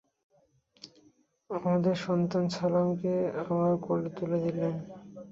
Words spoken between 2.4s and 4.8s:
সালামাকে আমার কোলে তুলে দিলেন।